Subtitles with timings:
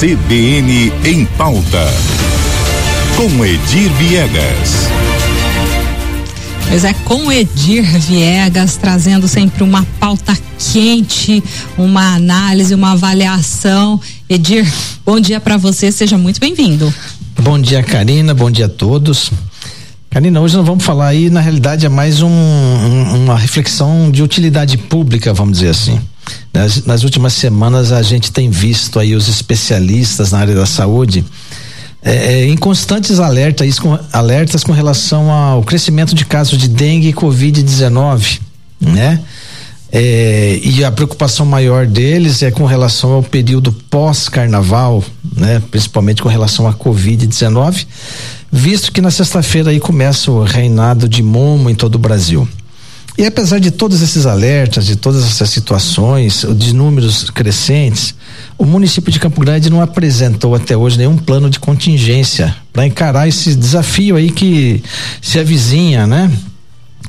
[0.00, 1.86] CBN em pauta.
[3.18, 4.88] Com Edir Viegas.
[6.70, 10.34] Pois é, com Edir Viegas, trazendo sempre uma pauta
[10.72, 11.44] quente,
[11.76, 14.00] uma análise, uma avaliação.
[14.26, 14.66] Edir,
[15.04, 16.90] bom dia para você, seja muito bem-vindo.
[17.38, 19.30] Bom dia, Karina, bom dia a todos.
[20.08, 24.22] Karina, hoje nós vamos falar aí, na realidade, é mais um, um, uma reflexão de
[24.22, 26.00] utilidade pública, vamos dizer assim.
[26.52, 31.24] Nas, nas últimas semanas a gente tem visto aí os especialistas na área da saúde
[32.02, 37.08] é, é, em constantes alertas com, alertas com relação ao crescimento de casos de dengue
[37.08, 38.40] e covid-19,
[38.80, 39.20] né?
[39.92, 45.04] É, e a preocupação maior deles é com relação ao período pós-carnaval,
[45.36, 45.60] né?
[45.70, 47.86] Principalmente com relação à covid-19,
[48.50, 52.48] visto que na sexta-feira aí começa o reinado de Momo em todo o Brasil.
[53.20, 58.14] E apesar de todos esses alertas, de todas essas situações, de números crescentes,
[58.56, 63.28] o município de Campo Grande não apresentou até hoje nenhum plano de contingência para encarar
[63.28, 64.82] esse desafio aí que
[65.20, 66.32] se avizinha, né?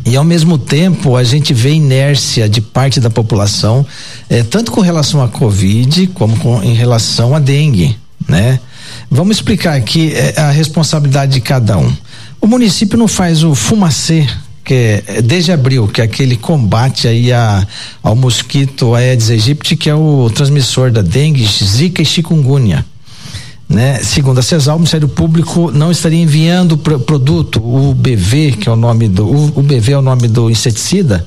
[0.05, 3.85] E ao mesmo tempo a gente vê inércia de parte da população,
[4.29, 7.95] eh, tanto com relação à Covid como com, em relação à dengue,
[8.27, 8.59] né?
[9.09, 11.95] Vamos explicar aqui eh, a responsabilidade de cada um.
[12.41, 14.27] O município não faz o fumacê
[14.63, 17.65] que desde abril, que é aquele combate aí a,
[18.03, 22.85] ao mosquito Aedes aegypti, que é o transmissor da dengue, zika e chikungunya.
[23.67, 23.99] Né?
[24.03, 28.71] Segundo a CESAL, o Ministério Público não estaria enviando o produto, o BV, que é
[28.71, 31.25] o nome do, o, o BV é o nome do inseticida,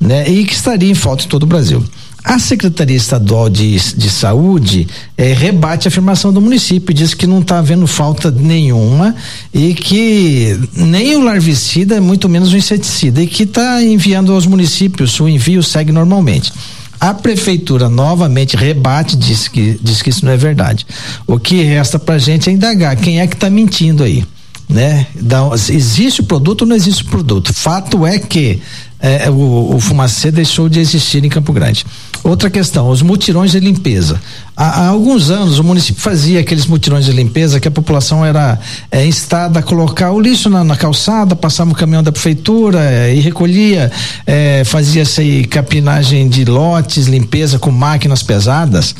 [0.00, 0.26] né?
[0.26, 1.84] E que estaria em falta em todo o Brasil.
[2.24, 7.40] A Secretaria Estadual de, de Saúde eh, rebate a afirmação do município, diz que não
[7.40, 9.14] está havendo falta nenhuma
[9.52, 15.20] e que nem o larvicida, muito menos o inseticida, e que está enviando aos municípios,
[15.20, 16.50] o envio segue normalmente.
[16.98, 20.86] A prefeitura novamente rebate, diz que, diz que isso não é verdade.
[21.26, 24.24] O que resta para gente é indagar quem é que está mentindo aí.
[24.66, 25.06] Né?
[25.14, 27.52] Da, existe o produto ou não existe o produto?
[27.52, 28.62] Fato é que
[29.04, 31.84] é, o, o fumacê deixou de existir em Campo Grande.
[32.22, 34.18] Outra questão, os mutirões de limpeza.
[34.56, 38.58] Há, há, alguns anos o município fazia aqueles mutirões de limpeza que a população era
[38.90, 43.14] é, instada a colocar o lixo na, na calçada, passava o caminhão da prefeitura é,
[43.14, 43.92] e recolhia,
[44.26, 48.94] é, fazia-se capinagem de lotes, limpeza com máquinas pesadas,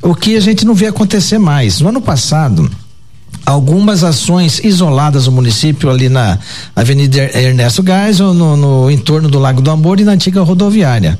[0.00, 1.82] o que a gente não vê acontecer mais.
[1.82, 2.70] No ano passado,
[3.50, 6.38] algumas ações isoladas no município ali na
[6.74, 11.18] Avenida Ernesto Geisel, no, no entorno do Lago do Amor e na antiga rodoviária.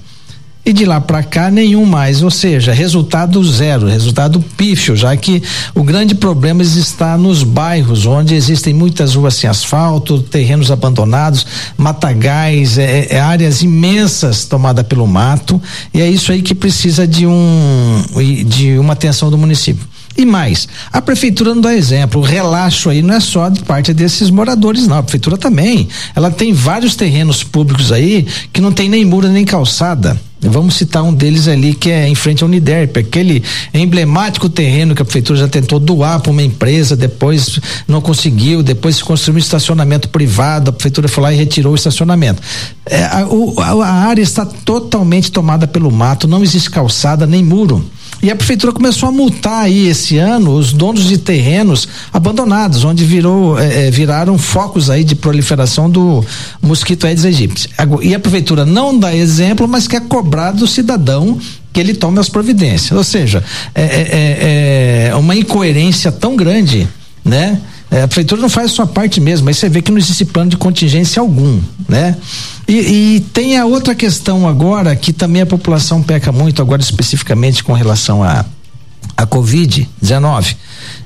[0.64, 5.42] E de lá para cá nenhum mais, ou seja, resultado zero, resultado pífio, já que
[5.74, 11.46] o grande problema está nos bairros onde existem muitas ruas sem asfalto, terrenos abandonados,
[11.78, 15.60] matagais, é, é áreas imensas tomadas pelo mato.
[15.94, 18.04] E é isso aí que precisa de um
[18.46, 19.88] de uma atenção do município.
[20.20, 22.20] E mais, a prefeitura não dá exemplo.
[22.20, 24.98] O relaxo aí não é só de parte desses moradores, não.
[24.98, 25.88] A prefeitura também.
[26.14, 30.20] Ela tem vários terrenos públicos aí que não tem nem muro nem calçada.
[30.38, 33.42] Vamos citar um deles ali que é em frente ao Uniderp, aquele
[33.72, 38.96] emblemático terreno que a prefeitura já tentou doar para uma empresa, depois não conseguiu, depois
[38.96, 42.42] se construiu um estacionamento privado, a prefeitura foi lá e retirou o estacionamento.
[42.84, 43.26] É, a,
[43.58, 47.84] a, a área está totalmente tomada pelo mato, não existe calçada nem muro.
[48.22, 53.04] E a prefeitura começou a multar aí esse ano os donos de terrenos abandonados, onde
[53.04, 56.24] virou, é, é viraram focos aí de proliferação do
[56.60, 57.70] mosquito Aedes aegypti.
[58.02, 61.38] E a prefeitura não dá exemplo, mas quer cobrar do cidadão
[61.72, 62.92] que ele tome as providências.
[62.92, 63.42] Ou seja,
[63.74, 66.86] é, é, é, é uma incoerência tão grande,
[67.24, 67.60] né?
[67.90, 70.24] É, a prefeitura não faz a sua parte mesmo, mas você vê que não existe
[70.24, 72.16] plano de contingência algum, né?
[72.70, 77.64] E, e, tem a outra questão agora que também a população peca muito agora especificamente
[77.64, 78.44] com relação a
[79.16, 80.56] a Covid-19,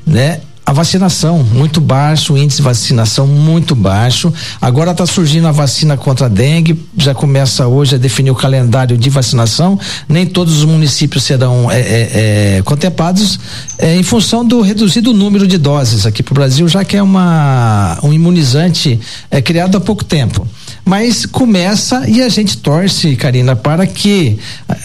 [0.07, 0.41] né?
[0.67, 4.33] a vacinação muito baixo, o índice de vacinação muito baixo.
[4.61, 8.97] Agora está surgindo a vacina contra a dengue, já começa hoje a definir o calendário
[8.97, 9.79] de vacinação.
[10.09, 12.11] Nem todos os municípios serão é, é,
[12.59, 13.39] é, contemplados
[13.77, 17.03] é, em função do reduzido número de doses aqui para o Brasil, já que é
[17.03, 18.99] uma um imunizante
[19.31, 20.47] é, criado há pouco tempo
[20.85, 24.39] mas começa e a gente torce, Karina, para que,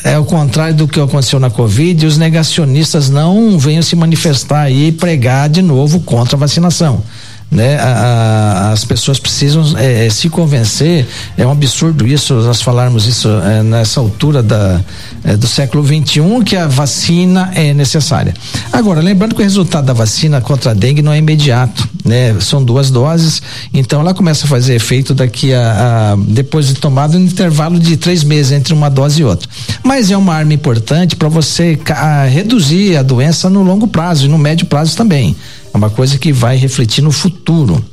[0.04, 4.92] é o contrário do que aconteceu na Covid, os negacionistas não venham se manifestar e
[4.92, 7.04] pregar de novo contra a vacinação.
[7.52, 7.78] Né?
[7.78, 11.08] A, a, as pessoas precisam é, é, se convencer.
[11.38, 14.80] É um absurdo isso, nós falarmos isso é, nessa altura da,
[15.24, 18.34] é, do século 21 que a vacina é necessária.
[18.72, 22.36] Agora, lembrando que o resultado da vacina contra a dengue não é imediato, né?
[22.40, 23.42] São duas doses,
[23.74, 27.98] então ela começa a fazer efeito daqui a, a depois de tomado um intervalo de
[27.98, 29.50] três meses entre uma dose e outra.
[29.84, 34.28] Mas é uma arma importante para você a, reduzir a doença no longo prazo e
[34.28, 35.36] no médio prazo também.
[35.74, 37.84] É uma coisa que vai refletir no futuro.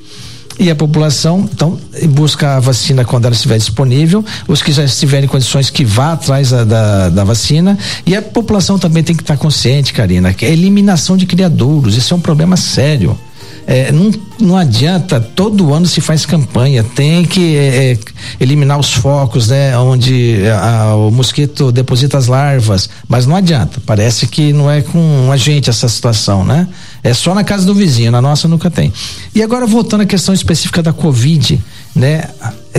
[0.59, 1.79] E a população, então,
[2.11, 6.13] busca a vacina quando ela estiver disponível, os que já estiverem em condições que vá
[6.13, 7.79] atrás da, da, da vacina.
[8.07, 12.15] E a população também tem que estar consciente, Karina, que a eliminação de criadouros, isso
[12.15, 13.19] é um problema sério.
[13.67, 17.99] É, não, não adianta, todo ano se faz campanha, tem que é, é
[18.39, 19.77] eliminar os focos, né?
[19.77, 25.31] Onde a, o mosquito deposita as larvas, mas não adianta, parece que não é com
[25.33, 26.69] a gente essa situação, né?
[27.03, 28.93] É só na casa do vizinho, na nossa nunca tem.
[29.35, 31.61] E agora voltando à questão específica da Covid,
[31.95, 32.23] né?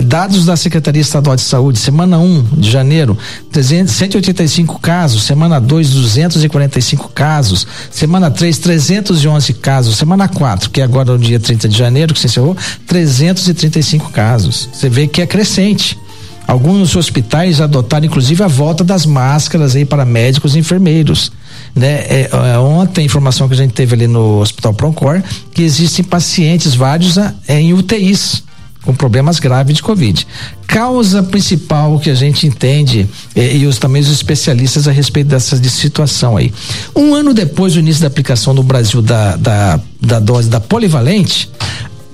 [0.00, 3.16] Dados da Secretaria Estadual de Saúde, semana 1 um de janeiro,
[3.50, 10.84] 300, 185 casos, semana 2, 245 casos, semana 3, 311 casos, semana 4, que é
[10.84, 12.56] agora o dia 30 de janeiro, que se encerrou,
[12.86, 14.68] 335 casos.
[14.72, 15.98] Você vê que é crescente.
[16.46, 21.30] Alguns hospitais adotaram inclusive a volta das máscaras aí para médicos e enfermeiros.
[21.74, 22.00] Né?
[22.08, 25.22] É, é, ontem a informação que a gente teve ali no Hospital Proncor
[25.52, 28.47] que existem pacientes vários a, é, em UTIs
[28.82, 30.26] com problemas graves de Covid.
[30.66, 35.58] Causa principal que a gente entende eh, e os também os especialistas a respeito dessa
[35.58, 36.52] de situação aí.
[36.94, 41.50] Um ano depois do início da aplicação no Brasil da, da, da dose da polivalente,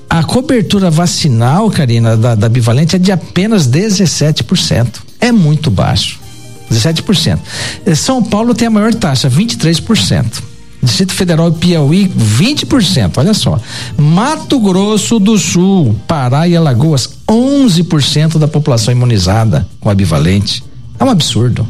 [0.08, 4.86] a cobertura vacinal, Karina, da, da bivalente é de apenas 17%.
[5.20, 6.20] É muito baixo.
[6.70, 7.38] 17%.
[7.84, 10.53] Eh, São Paulo tem a maior taxa, 23%.
[10.84, 13.18] Distrito Federal e Piauí, 20%.
[13.18, 13.58] Olha só.
[13.96, 20.62] Mato Grosso do Sul, Pará e Alagoas, 11% da população imunizada com a bivalente.
[20.98, 21.66] É um absurdo,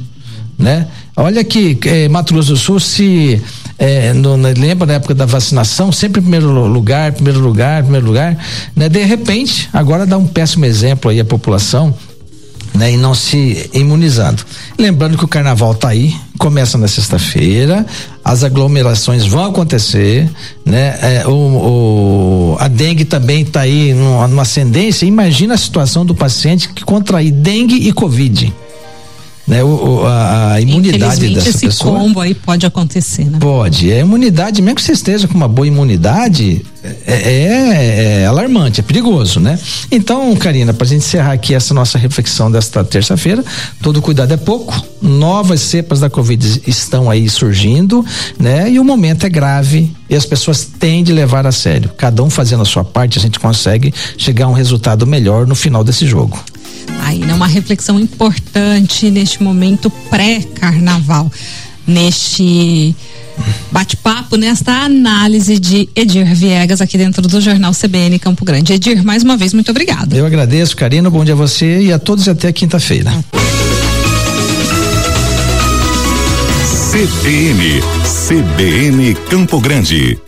[0.58, 0.86] né?
[1.16, 3.40] Olha que eh, Mato Grosso do Sul se
[3.78, 8.36] eh, no, lembra na época da vacinação, sempre em primeiro lugar, primeiro lugar, primeiro lugar,
[8.74, 8.88] né?
[8.88, 11.94] De repente, agora dá um péssimo exemplo aí a população,
[12.74, 14.44] né, e não se imunizado.
[14.78, 17.86] Lembrando que o carnaval está aí, começa na sexta-feira,
[18.24, 20.28] as aglomerações vão acontecer,
[20.64, 20.98] né?
[21.00, 25.06] É, o, o, a dengue também está aí numa, numa ascendência.
[25.06, 28.52] Imagina a situação do paciente que contrair dengue e covid
[29.46, 31.98] né, o, a, a imunidade dessa esse pessoa.
[31.98, 33.38] combo aí pode acontecer, né?
[33.38, 33.92] Pode.
[33.92, 36.64] É imunidade, mesmo que você esteja com uma boa imunidade,
[37.06, 39.58] é, é, é alarmante, é perigoso, né?
[39.90, 43.44] Então, Karina, para a gente encerrar aqui essa nossa reflexão desta terça-feira,
[43.82, 44.74] todo cuidado é pouco.
[45.02, 48.04] Novas cepas da Covid estão aí surgindo,
[48.38, 48.70] né?
[48.70, 51.90] E o momento é grave e as pessoas têm de levar a sério.
[51.96, 55.54] Cada um fazendo a sua parte, a gente consegue chegar a um resultado melhor no
[55.54, 56.42] final desse jogo
[57.00, 57.34] aí, né?
[57.34, 61.30] Uma reflexão importante neste momento pré-carnaval,
[61.86, 62.94] neste
[63.70, 68.72] bate-papo, nesta análise de Edir Viegas aqui dentro do Jornal CBN Campo Grande.
[68.72, 70.14] Edir, mais uma vez, muito obrigado.
[70.14, 73.12] Eu agradeço, Karina, bom dia a você e a todos até quinta-feira.
[76.90, 77.82] CBN,
[78.28, 80.24] CBN Campo Grande.